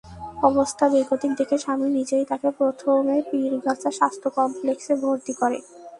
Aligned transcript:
অবস্থা 0.43 0.85
বেগতিক 0.89 1.31
দেখে 1.37 1.57
স্বামী 1.57 1.87
নিজেই 1.89 2.23
তাঁকে 2.25 2.49
প্রথমে 2.57 3.15
পীরগাছা 3.29 3.89
স্বাস্থ্য 3.91 4.27
কমপ্লেক্সে 4.37 4.93
ভর্তি 4.95 5.33
করে। 5.33 5.57